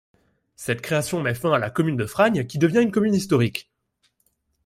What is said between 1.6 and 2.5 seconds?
commune de Fragnes